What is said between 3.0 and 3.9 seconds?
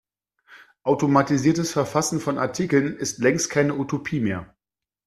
längst keine